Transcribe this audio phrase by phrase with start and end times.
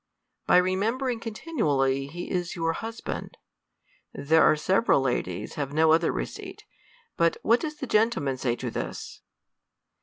[0.47, 3.37] By remembering continually he is your huSi band:
[4.11, 6.65] there are several ladies have no other receipt*
[7.17, 9.19] But what does the gentleman say to Uiis